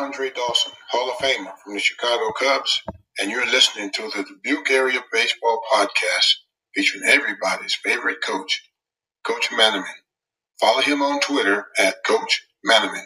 [0.00, 2.80] Andre Dawson, Hall of Famer from the Chicago Cubs,
[3.20, 6.36] and you're listening to the Dubuque Area Baseball Podcast
[6.74, 8.62] featuring everybody's favorite coach,
[9.24, 9.84] Coach Manaman.
[10.58, 13.04] Follow him on Twitter at Coach Manaman.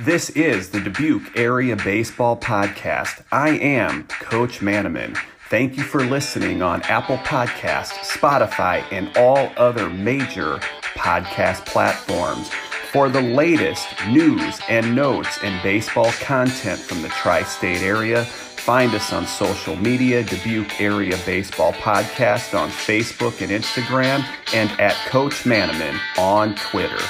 [0.00, 3.24] This is the Dubuque Area Baseball Podcast.
[3.30, 5.16] I am Coach Manaman.
[5.50, 10.56] Thank you for listening on Apple Podcast, Spotify, and all other major
[10.96, 12.50] podcast platforms.
[12.94, 18.94] For the latest news and notes and baseball content from the tri state area, find
[18.94, 25.42] us on social media, Dubuque Area Baseball Podcast on Facebook and Instagram, and at Coach
[25.42, 27.04] Manaman on Twitter.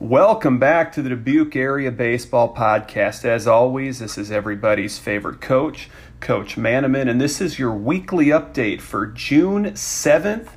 [0.00, 3.24] Welcome back to the Dubuque Area Baseball Podcast.
[3.24, 8.80] As always, this is everybody's favorite coach, Coach Manaman, and this is your weekly update
[8.80, 10.48] for June 7th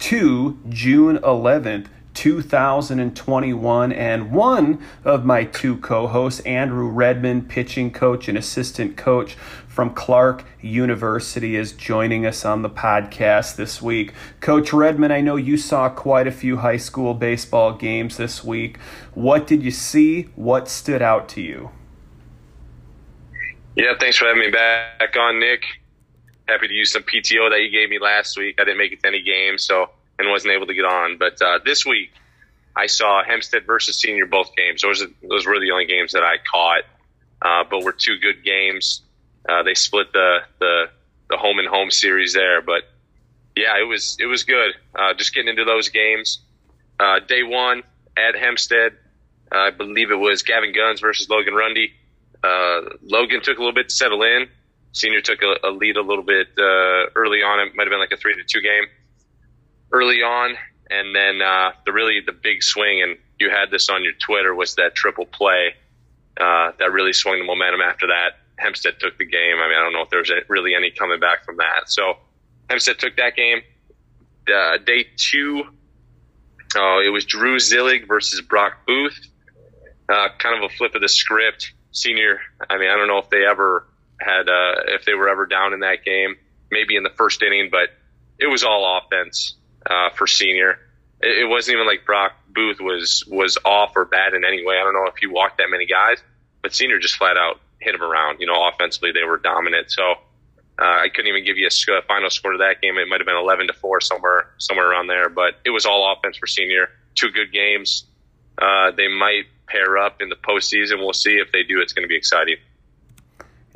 [0.00, 1.86] to June 11th.
[2.16, 9.34] 2021, and one of my two co hosts, Andrew Redmond, pitching coach and assistant coach
[9.68, 14.14] from Clarke University, is joining us on the podcast this week.
[14.40, 18.78] Coach Redmond, I know you saw quite a few high school baseball games this week.
[19.12, 20.22] What did you see?
[20.34, 21.70] What stood out to you?
[23.76, 25.62] Yeah, thanks for having me back on, Nick.
[26.48, 28.58] Happy to use some PTO that you gave me last week.
[28.58, 31.18] I didn't make it to any games, so and wasn't able to get on.
[31.18, 32.12] But uh, this week,
[32.76, 34.82] I saw Hempstead versus Senior both games.
[34.82, 36.82] Those are, those were the only games that I caught,
[37.42, 39.02] uh, but were two good games.
[39.48, 40.90] Uh, they split the, the
[41.28, 42.82] the home and home series there, but
[43.56, 44.74] yeah, it was it was good.
[44.94, 46.40] Uh, just getting into those games.
[47.00, 47.82] Uh, day one
[48.16, 48.92] at Hempstead,
[49.50, 51.92] I believe it was Gavin Guns versus Logan Rundy.
[52.42, 54.48] Uh, Logan took a little bit to settle in.
[54.92, 57.60] Senior took a, a lead a little bit early on.
[57.60, 58.86] It might have been like a three to two game
[59.92, 60.56] early on,
[60.90, 64.54] and then uh, the really the big swing, and you had this on your Twitter,
[64.54, 65.74] was that triple play
[66.38, 67.80] uh, that really swung the momentum.
[67.80, 69.58] After that, Hempstead took the game.
[69.58, 71.90] I mean, I don't know if there's really any coming back from that.
[71.90, 72.14] So
[72.68, 73.62] Hempstead took that game.
[74.52, 75.64] Uh, day two,
[76.76, 79.18] uh, it was Drew Zillig versus Brock Booth.
[80.08, 81.72] Uh, kind of a flip of the script.
[81.90, 83.86] Senior, I mean, I don't know if they ever
[84.20, 86.36] had, uh, if they were ever down in that game,
[86.70, 87.88] maybe in the first inning, but
[88.38, 89.54] it was all offense
[89.88, 90.78] uh, for senior.
[91.20, 94.76] It, it, wasn't even like Brock Booth was was off or bad in any way.
[94.76, 96.18] I don't know if he walked that many guys,
[96.62, 98.40] but senior just flat out hit him around.
[98.40, 99.90] You know, offensively they were dominant.
[99.90, 100.02] So
[100.78, 102.98] uh, I couldn't even give you a final score to that game.
[102.98, 106.12] It might have been eleven to four somewhere somewhere around there, but it was all
[106.12, 106.88] offense for senior.
[107.14, 108.04] Two good games.
[108.58, 110.98] Uh, they might pair up in the postseason.
[110.98, 111.80] We'll see if they do.
[111.80, 112.56] It's going to be exciting.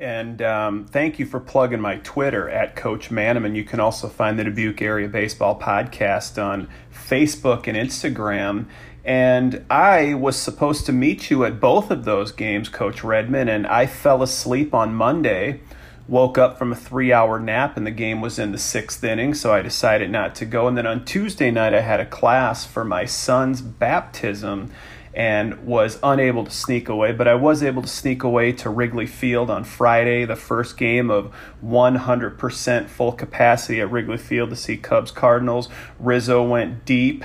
[0.00, 3.54] And um, thank you for plugging my Twitter at Coach Manaman.
[3.54, 8.64] You can also find the Dubuque Area Baseball Podcast on Facebook and Instagram.
[9.04, 13.66] And I was supposed to meet you at both of those games, Coach Redmond, and
[13.66, 15.60] I fell asleep on Monday.
[16.08, 19.34] Woke up from a three hour nap, and the game was in the sixth inning,
[19.34, 20.66] so I decided not to go.
[20.66, 24.70] And then on Tuesday night, I had a class for my son's baptism
[25.12, 29.06] and was unable to sneak away, but I was able to sneak away to Wrigley
[29.06, 31.34] Field on Friday, the first game of
[31.64, 35.68] 100% full capacity at Wrigley Field to see Cubs Cardinals.
[35.98, 37.24] Rizzo went deep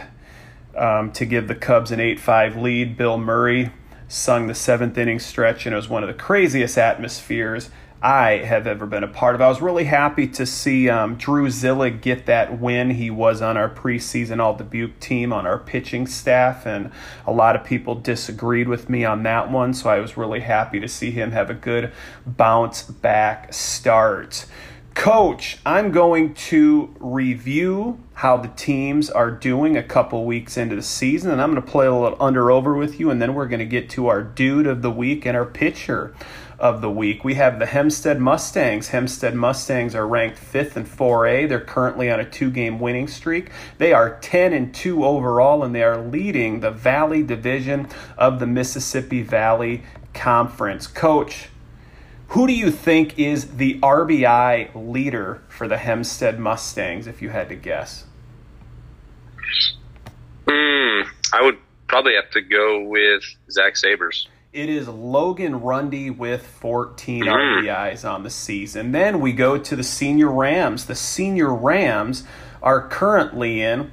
[0.75, 2.97] um, to give the Cubs an 8 5 lead.
[2.97, 3.72] Bill Murray
[4.07, 7.69] sung the seventh inning stretch, and it was one of the craziest atmospheres
[8.06, 9.42] I have ever been a part of.
[9.42, 12.92] I was really happy to see um, Drew Zillig get that win.
[12.92, 16.92] He was on our preseason All Dubuque team on our pitching staff, and
[17.26, 19.74] a lot of people disagreed with me on that one.
[19.74, 21.92] So I was really happy to see him have a good
[22.28, 24.46] bounce back start.
[24.94, 30.84] Coach, I'm going to review how the teams are doing a couple weeks into the
[30.84, 33.48] season, and I'm going to play a little under over with you, and then we're
[33.48, 36.16] going to get to our dude of the week and our pitcher
[36.60, 37.24] of the week.
[37.24, 38.90] We have the Hempstead Mustangs.
[38.90, 41.48] Hempstead Mustangs are ranked fifth in 4A.
[41.50, 43.52] They're currently on a two game winning streak.
[43.78, 48.48] They are 10 and 2 overall, and they are leading the Valley Division of the
[48.48, 49.84] Mississippi Valley
[50.14, 50.88] Conference.
[50.88, 51.50] Coach,
[52.30, 57.50] who do you think is the RBI leader for the Hempstead Mustangs, if you had
[57.50, 58.06] to guess?
[60.48, 64.28] Mm, I would probably have to go with Zach Sabers.
[64.56, 67.68] It is Logan Rundy with 14 mm-hmm.
[67.68, 68.94] RBIs on the season.
[68.94, 70.86] Then we go to the senior Rams.
[70.86, 72.24] The senior Rams
[72.63, 73.92] are currently in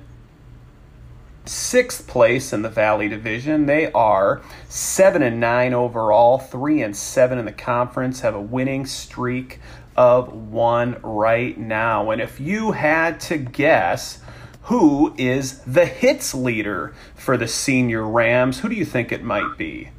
[1.47, 3.67] sixth place in the Valley Division.
[3.67, 8.87] They are seven and nine overall, three and seven in the conference, have a winning
[8.87, 9.59] streak
[9.97, 12.13] of one right now.
[12.13, 14.21] And if you had to guess
[14.63, 19.59] who is the hits leader for the senior Rams, who do you think it might
[19.59, 19.91] be?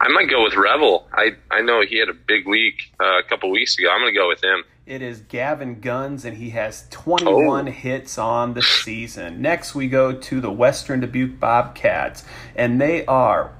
[0.00, 1.06] I might go with Revel.
[1.12, 3.90] I, I know he had a big week uh, a couple weeks ago.
[3.90, 4.64] I'm going to go with him.
[4.86, 7.70] It is Gavin Guns, and he has 21 oh.
[7.70, 9.42] hits on the season.
[9.42, 12.24] Next, we go to the Western Dubuque Bobcats,
[12.56, 13.52] and they are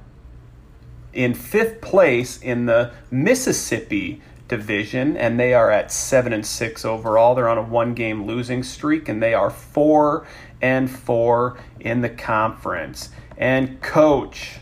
[1.12, 7.34] in fifth place in the Mississippi division, and they are at seven and six overall.
[7.34, 10.26] They're on a one-game losing streak, and they are four
[10.62, 13.10] and four in the conference.
[13.36, 14.58] And coach,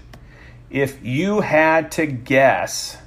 [0.70, 2.98] if you had to guess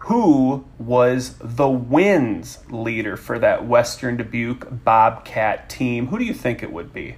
[0.00, 6.62] who was the wins leader for that Western Dubuque Bobcat team, who do you think
[6.62, 7.16] it would be?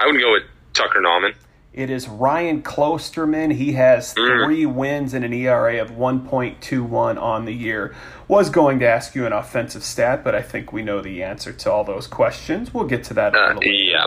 [0.00, 1.34] I would go with Tucker Nauman.
[1.74, 3.52] It is Ryan Klosterman.
[3.52, 4.44] He has mm.
[4.44, 4.74] three mm.
[4.74, 7.94] wins and an ERA of 1.21 on the year.
[8.26, 11.52] Was going to ask you an offensive stat, but I think we know the answer
[11.52, 12.72] to all those questions.
[12.72, 13.34] We'll get to that.
[13.34, 14.06] Uh, yeah.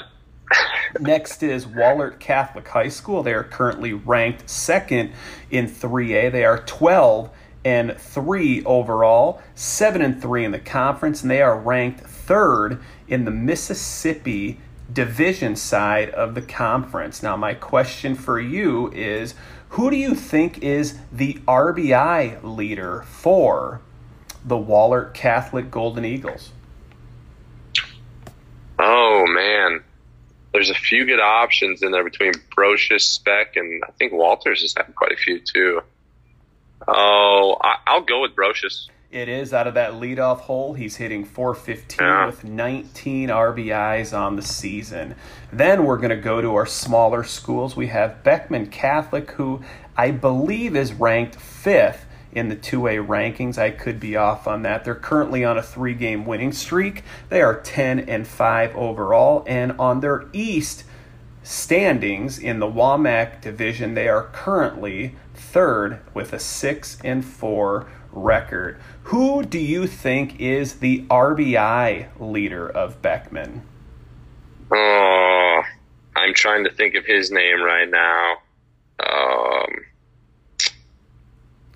[1.00, 3.24] Next is Wahlert Catholic High School.
[3.24, 5.14] They are currently ranked second
[5.50, 6.32] in 3A.
[6.32, 7.30] They are 12
[7.64, 13.26] and 3 overall, 7 and 3 in the conference, and they are ranked third in
[13.26, 14.60] the Mississippi
[14.92, 17.24] division side of the conference.
[17.24, 19.36] Now, my question for you is
[19.70, 23.82] who do you think is the RBI leader for
[24.44, 26.52] the Wahlert Catholic Golden Eagles?
[28.80, 29.41] Oh, man
[30.54, 34.74] there's a few good options in there between Brocious, Speck, and I think Walters has
[34.76, 35.82] had quite a few too.
[36.88, 38.88] Oh, I, will go with Brocious.
[39.12, 40.74] It is out of that leadoff hole.
[40.74, 42.26] He's hitting 415 yeah.
[42.26, 45.16] with 19 RBIs on the season.
[45.52, 47.76] Then we're going to go to our smaller schools.
[47.76, 49.62] We have Beckman Catholic, who
[49.98, 53.58] I believe is ranked fifth in the 2A rankings.
[53.58, 54.84] I could be off on that.
[54.84, 57.04] They're currently on a three game winning streak.
[57.30, 59.44] They are 10 and 5 overall.
[59.48, 60.84] And on their East
[61.44, 68.80] standings in the WAMAC division, they are currently third with a 6 and 4 record.
[69.04, 73.64] Who do you think is the RBI leader of Beckman?
[74.72, 75.62] Oh,
[76.16, 78.38] I'm trying to think of his name right now.
[79.00, 79.51] Um,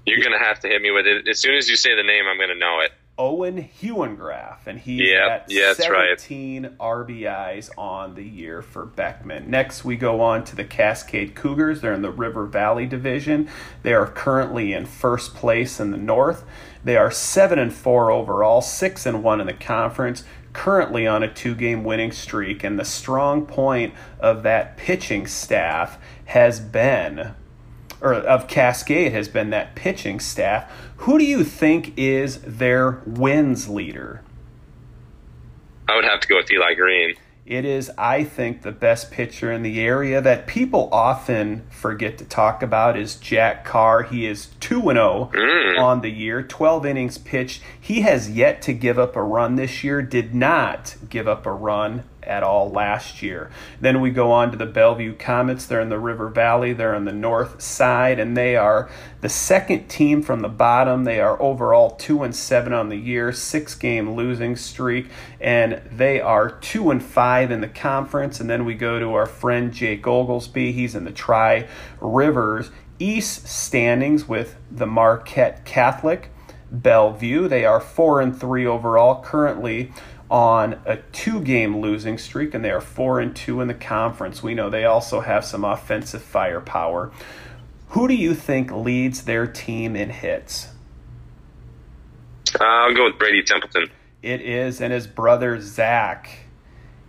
[0.06, 2.26] you're gonna have to hit me with it as soon as you say the name.
[2.28, 2.92] I'm gonna know it.
[3.18, 5.46] Owen Hewengraf, and he's yep.
[5.48, 6.78] yeah, 17 right.
[6.78, 9.50] RBIs on the year for Beckman.
[9.50, 11.80] Next, we go on to the Cascade Cougars.
[11.80, 13.48] They're in the River Valley Division.
[13.84, 16.44] They are currently in first place in the North.
[16.84, 20.26] They are seven and four overall, six and one in the conference.
[20.52, 26.60] Currently on a two-game winning streak, and the strong point of that pitching staff has
[26.60, 27.34] been
[28.02, 30.72] or of Cascade has been that pitching staff.
[30.98, 34.22] Who do you think is their wins leader?
[35.88, 37.16] I would have to go with Eli Green.
[37.46, 42.26] It is, I think, the best pitcher in the area that people often forget to
[42.26, 44.02] talk about is Jack Carr.
[44.02, 45.80] He is 2 0 mm.
[45.80, 47.62] on the year, 12 innings pitched.
[47.80, 51.52] He has yet to give up a run this year, did not give up a
[51.52, 53.50] run at all last year.
[53.80, 55.66] Then we go on to the Bellevue Comets.
[55.66, 58.90] They're in the River Valley, they're on the north side, and they are
[59.22, 61.04] the second team from the bottom.
[61.04, 66.20] They are overall 2 and 7 on the year, six game losing streak, and they
[66.20, 68.40] are 2 and 5 in the conference.
[68.40, 70.72] And then we go to our friend Jake Oglesby.
[70.72, 71.68] He's in the Tri
[72.00, 76.32] Rivers East standings with the Marquette Catholic.
[76.72, 77.48] Bellevue.
[77.48, 79.92] They are four and three overall currently
[80.30, 84.42] on a two game losing streak, and they are four and two in the conference.
[84.42, 87.12] We know they also have some offensive firepower.
[87.90, 90.70] Who do you think leads their team in hits?
[92.60, 93.88] Uh, I'll go with Brady Templeton.
[94.22, 96.46] It is, and his brother Zach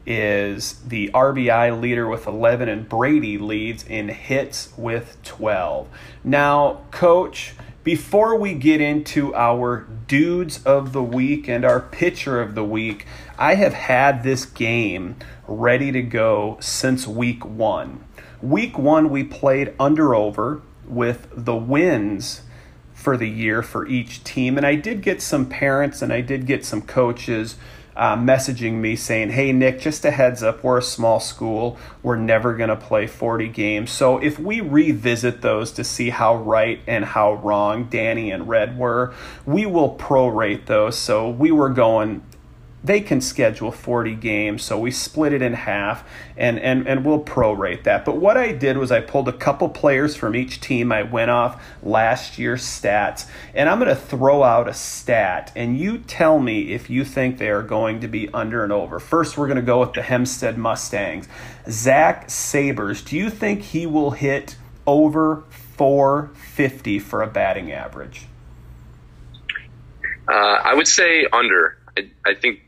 [0.05, 5.89] is the RBI leader with 11, and Brady leads in hits with 12.
[6.23, 7.55] Now, coach,
[7.87, 13.07] before we get into our dudes of the week and our pitcher of the week,
[13.39, 15.15] I have had this game
[15.47, 18.03] ready to go since week one.
[18.43, 22.43] Week one, we played under over with the wins
[22.93, 24.57] for the year for each team.
[24.57, 27.55] And I did get some parents and I did get some coaches
[27.97, 31.79] uh, messaging me saying, Hey, Nick, just a heads up, we're a small school.
[32.03, 33.91] We're never going to play 40 games.
[33.91, 38.79] So if we revisit those to see how right and how wrong Danny and Red
[38.79, 39.15] were,
[39.47, 40.97] we will prorate those.
[40.97, 42.23] So we were going
[42.87, 47.23] they can schedule 40 games, so we split it in half and, and, and we'll
[47.23, 48.05] prorate that.
[48.05, 50.93] But what I did was I pulled a couple players from each team.
[50.93, 55.77] I went off last year's stats, and I'm going to throw out a stat, and
[55.77, 59.01] you tell me if you think they are going to be under and over.
[59.01, 61.27] First, we're going to go with the Hempstead Mustangs.
[61.69, 68.27] Zach Sabers, do you think he will hit over 450 for a batting average?
[70.29, 71.79] Uh, I would say under.
[71.97, 72.61] I, I, think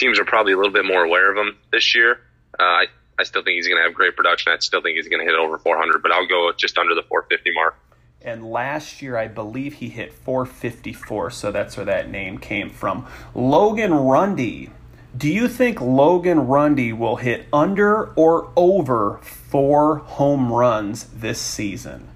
[0.00, 2.20] teams are probably a little bit more aware of him this year.
[2.58, 2.86] Uh, I,
[3.18, 4.52] I still think he's going to have great production.
[4.52, 7.02] I still think he's going to hit over 400, but I'll go just under the
[7.02, 7.76] 450 mark.
[8.22, 13.06] And last year, I believe he hit 454, so that's where that name came from.
[13.34, 14.70] Logan Rundy.
[15.16, 22.08] Do you think Logan Rundy will hit under or over four home runs this season?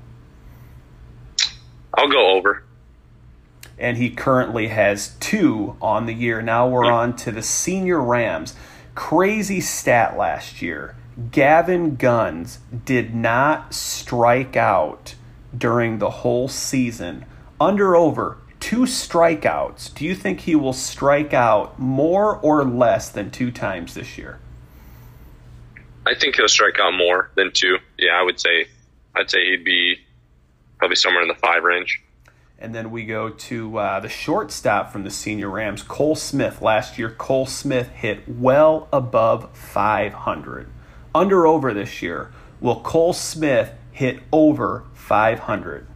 [1.95, 2.64] I'll go over.
[3.79, 6.41] And he currently has two on the year.
[6.41, 8.55] Now we're on to the senior Rams.
[8.95, 10.95] Crazy stat last year.
[11.31, 15.15] Gavin Guns did not strike out
[15.57, 17.25] during the whole season.
[17.61, 19.95] Under over two strikeouts.
[19.95, 24.41] Do you think he will strike out more or less than two times this year?
[26.07, 27.79] I think he'll strike out more than two.
[27.99, 28.67] Yeah, I would say
[29.15, 29.99] I'd say he'd be
[30.79, 32.03] probably somewhere in the five range.
[32.65, 36.63] And then we go to uh, the shortstop from the senior Rams, Cole Smith.
[36.63, 40.71] Last year, Cole Smith hit well above 500.
[41.15, 42.33] Under over this year.
[42.63, 45.87] Will Cole Smith hit over 500?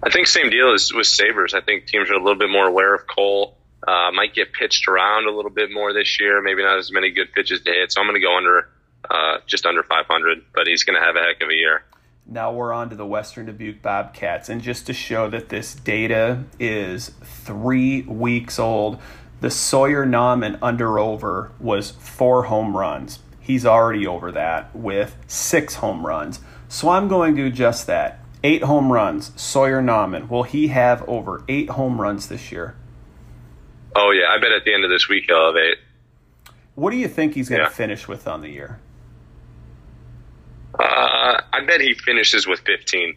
[0.00, 1.54] I think same deal as with Sabers.
[1.54, 3.56] I think teams are a little bit more aware of Cole.
[3.84, 6.40] Uh, might get pitched around a little bit more this year.
[6.40, 7.90] Maybe not as many good pitches to hit.
[7.90, 8.68] So I'm going to go under,
[9.10, 10.44] uh, just under 500.
[10.54, 11.82] But he's going to have a heck of a year.
[12.26, 14.48] Now we're on to the Western Dubuque Bobcats.
[14.48, 19.00] And just to show that this data is three weeks old,
[19.40, 23.18] the Sawyer Nauman under over was four home runs.
[23.40, 26.40] He's already over that with six home runs.
[26.66, 28.20] So I'm going to adjust that.
[28.42, 29.32] Eight home runs.
[29.40, 30.30] Sawyer Nauman.
[30.30, 32.74] Will he have over eight home runs this year?
[33.94, 34.34] Oh, yeah.
[34.34, 35.78] I bet at the end of this week he'll have eight.
[36.74, 37.70] What do you think he's going to yeah.
[37.70, 38.80] finish with on the year?
[40.78, 43.16] Uh, I bet he finishes with 15.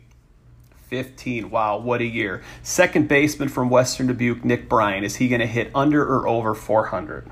[0.90, 1.50] 15.
[1.50, 2.44] Wow, what a year.
[2.64, 5.04] Second baseman from Western Dubuque, Nick Bryan.
[5.04, 7.30] Is he going to hit under or over 400?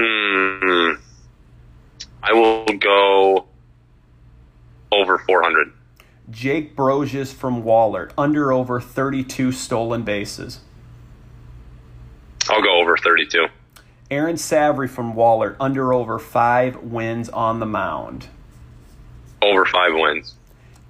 [0.00, 0.92] Hmm.
[2.22, 3.46] I will go
[4.90, 5.72] over 400.
[6.30, 10.60] Jake Brosius from Wahlert, under over 32 stolen bases.
[12.48, 13.48] I'll go over 32.
[14.12, 18.28] Aaron Savary from Wahlert, under over five wins on the mound.
[19.40, 20.34] Over five wins.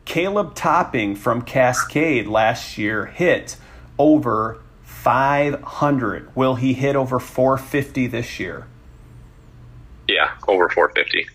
[0.05, 3.57] Caleb Topping from Cascade last year hit
[3.97, 6.35] over 500.
[6.35, 8.67] Will he hit over 450 this year?
[10.09, 11.29] Yeah, over 450.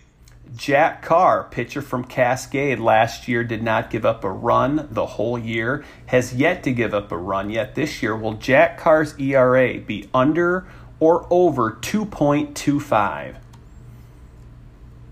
[0.54, 5.38] Jack Carr, pitcher from Cascade, last year did not give up a run the whole
[5.38, 8.14] year, has yet to give up a run yet this year.
[8.14, 10.66] Will Jack Carr's ERA be under
[11.00, 13.36] or over 2.25?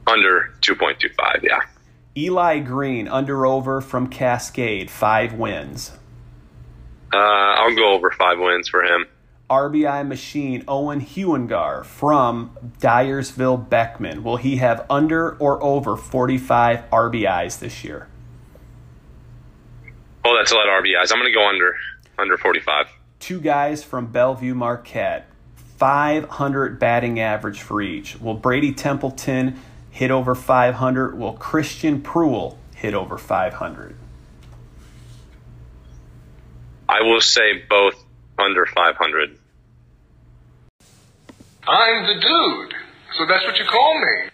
[0.06, 1.60] Under 2.25, yeah.
[2.16, 5.92] Eli Green, under over from Cascade, five wins.
[7.12, 9.06] Uh, I'll go over five wins for him.
[9.48, 14.24] RBI machine Owen Huengar from Dyersville Beckman.
[14.24, 18.08] Will he have under or over 45 RBIs this year?
[20.24, 21.12] Oh, that's a lot of RBIs.
[21.12, 21.76] I'm going to go under
[22.18, 22.88] under 45.
[23.20, 25.28] Two guys from Bellevue Marquette.
[25.76, 28.20] 500 batting average for each.
[28.20, 31.18] Will Brady Templeton hit over 500?
[31.18, 33.96] Will Christian Pruill hit over 500?
[36.88, 37.94] I will say both
[38.38, 39.38] under 500.
[41.68, 42.74] I'm the dude,
[43.18, 44.30] so that's what you call me.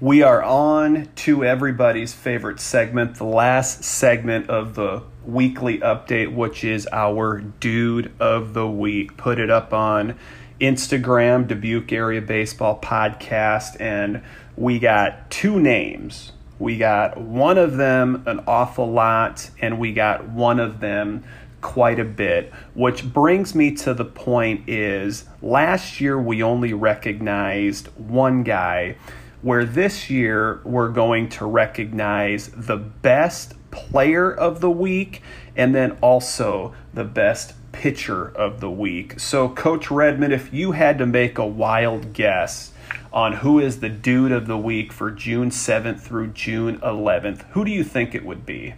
[0.00, 6.64] We are on to everybody's favorite segment, the last segment of the weekly update, which
[6.64, 9.18] is our dude of the week.
[9.18, 10.18] Put it up on
[10.60, 14.22] Instagram, Dubuque Area Baseball Podcast, and
[14.56, 16.32] we got two names.
[16.58, 21.24] We got one of them an awful lot, and we got one of them
[21.60, 27.86] quite a bit which brings me to the point is last year we only recognized
[27.98, 28.96] one guy
[29.42, 35.22] where this year we're going to recognize the best player of the week
[35.56, 39.18] and then also the best pitcher of the week.
[39.20, 42.72] So coach Redmond if you had to make a wild guess
[43.12, 47.64] on who is the dude of the week for June 7th through June 11th, who
[47.64, 48.74] do you think it would be?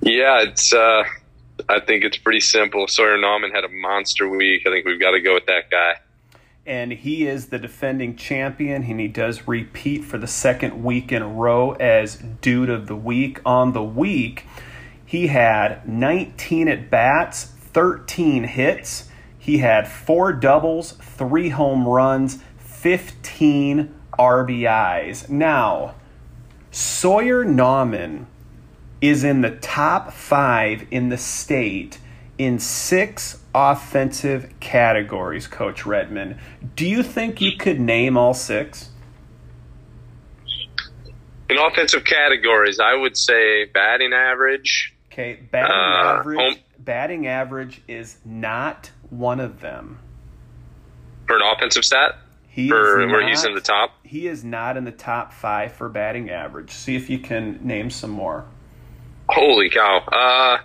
[0.00, 0.72] Yeah, it's.
[0.72, 1.04] Uh,
[1.68, 2.88] I think it's pretty simple.
[2.88, 4.62] Sawyer Nauman had a monster week.
[4.66, 5.96] I think we've got to go with that guy.
[6.66, 11.22] And he is the defending champion, and he does repeat for the second week in
[11.22, 13.40] a row as Dude of the Week.
[13.44, 14.46] On the week,
[15.10, 19.08] he had 19 at bats, 13 hits.
[19.40, 25.28] He had four doubles, three home runs, 15 RBIs.
[25.28, 25.96] Now,
[26.70, 28.26] Sawyer Nauman
[29.00, 31.98] is in the top five in the state
[32.38, 36.38] in six offensive categories, Coach Redmond.
[36.76, 38.90] Do you think you could name all six?
[41.48, 44.94] In offensive categories, I would say batting average.
[45.12, 46.38] Okay, batting uh, average.
[46.38, 46.54] Home.
[46.78, 49.98] Batting average is not one of them.
[51.26, 52.16] For an offensive stat?
[52.48, 53.92] He for where he's in the top?
[54.02, 56.70] He is not in the top five for batting average.
[56.70, 58.44] See if you can name some more.
[59.28, 59.98] Holy cow.
[60.08, 60.58] Uh,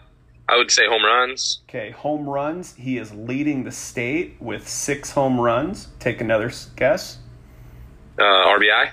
[0.48, 1.62] I would say home runs.
[1.70, 2.74] Okay, home runs.
[2.76, 5.90] He is leading the state with six home runs.
[6.00, 7.20] Take another guess.
[8.18, 8.90] Uh, RBI.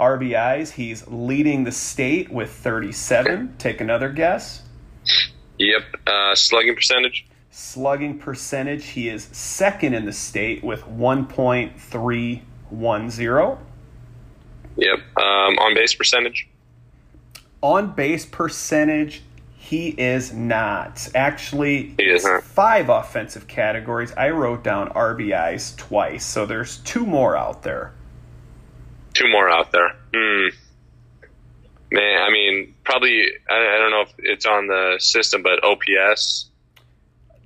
[0.00, 0.72] RBIs.
[0.72, 3.54] He's leading the state with 37.
[3.58, 4.61] Take another guess.
[5.58, 5.82] Yep.
[6.06, 7.26] Uh, slugging percentage.
[7.50, 8.86] Slugging percentage.
[8.86, 13.58] He is second in the state with 1.310.
[14.76, 14.98] Yep.
[15.16, 16.48] Um, on base percentage.
[17.60, 19.22] On base percentage,
[19.56, 21.08] he is not.
[21.14, 22.42] Actually, he is not.
[22.42, 24.12] five offensive categories.
[24.16, 27.92] I wrote down RBIs twice, so there's two more out there.
[29.14, 29.94] Two more out there.
[30.12, 30.48] Hmm.
[31.92, 36.48] Man, I mean, probably, I, I don't know if it's on the system, but OPS.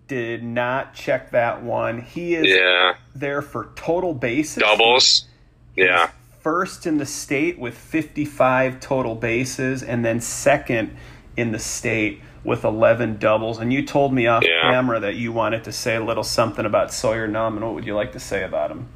[0.08, 2.00] Did not check that one.
[2.00, 2.94] He is yeah.
[3.14, 4.62] there for total bases.
[4.62, 5.26] Doubles.
[5.74, 6.10] Yeah
[6.46, 10.96] first in the state with 55 total bases and then second
[11.36, 13.58] in the state with 11 doubles.
[13.58, 14.70] And you told me off yeah.
[14.70, 17.62] camera that you wanted to say a little something about Sawyer Nauman.
[17.62, 18.88] What would you like to say about him?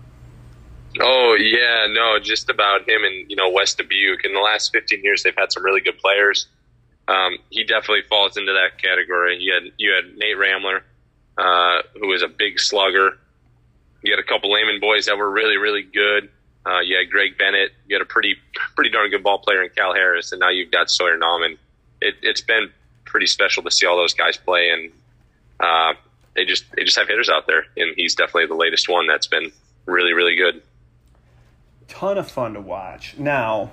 [0.99, 4.25] Oh yeah, no, just about him and you know West Dubuque.
[4.25, 6.47] In the last 15 years, they've had some really good players.
[7.07, 9.39] Um, he definitely falls into that category.
[9.39, 10.83] You had you had Nate Ramler,
[11.39, 13.19] uh, who was a big slugger.
[14.03, 16.31] You had a couple Lehman boys that were really really good.
[16.67, 17.73] Uh, you had Greg Bennett.
[17.87, 18.37] You had a pretty
[18.75, 21.57] pretty darn good ball player in Cal Harris, and now you've got Sawyer Nauman.
[22.01, 22.71] It, it's been
[23.05, 24.93] pretty special to see all those guys play, and
[25.61, 25.95] uh,
[26.35, 29.27] they just they just have hitters out there, and he's definitely the latest one that's
[29.27, 29.53] been
[29.87, 30.63] really really good.
[31.91, 33.19] Ton of fun to watch.
[33.19, 33.73] Now,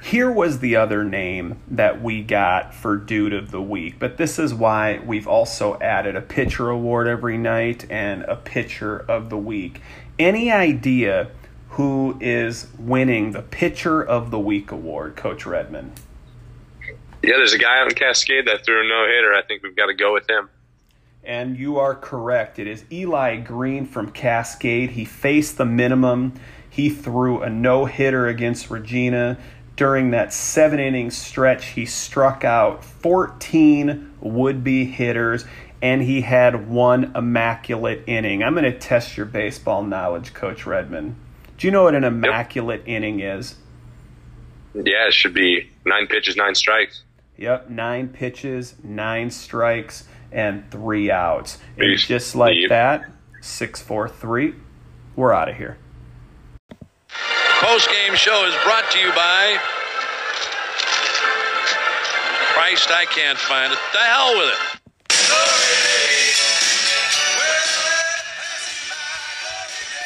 [0.00, 4.38] here was the other name that we got for Dude of the Week, but this
[4.38, 9.36] is why we've also added a pitcher award every night and a pitcher of the
[9.36, 9.82] week.
[10.18, 11.30] Any idea?
[11.70, 16.00] who is winning the Pitcher of the Week award, Coach Redmond?
[17.22, 19.34] Yeah, there's a guy out in Cascade that threw a no hitter.
[19.34, 20.48] I think we've got to go with him.
[21.22, 22.58] And you are correct.
[22.58, 24.90] It is Eli Green from Cascade.
[24.90, 26.34] He faced the minimum.
[26.68, 29.38] He threw a no hitter against Regina.
[29.76, 35.44] During that seven inning stretch, he struck out 14 would be hitters
[35.82, 38.42] and he had one immaculate inning.
[38.42, 41.16] I'm going to test your baseball knowledge, Coach Redmond.
[41.56, 42.88] Do you know what an immaculate yep.
[42.88, 43.56] inning is?
[44.74, 47.02] Yeah, it should be nine pitches, nine strikes.
[47.36, 51.58] Yep, nine pitches, nine strikes, and three outs.
[51.76, 54.54] And just like that, six, four, three,
[55.16, 55.78] we're out of here.
[57.60, 59.58] Post game show is brought to you by
[62.54, 62.90] Christ.
[62.90, 63.78] I can't find it.
[63.92, 64.70] The hell with it.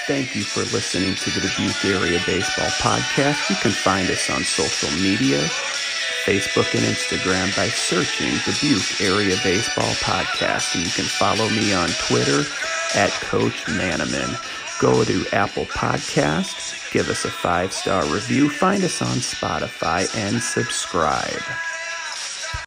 [0.07, 3.49] Thank you for listening to the Dubuque Area Baseball Podcast.
[3.49, 5.41] You can find us on social media,
[6.25, 10.75] Facebook and Instagram by searching Dubuque Area Baseball Podcast.
[10.75, 12.45] And you can follow me on Twitter
[12.95, 14.33] at Coach Manaman.
[14.81, 20.41] Go to Apple Podcasts, give us a five star review, find us on Spotify, and
[20.41, 21.43] subscribe.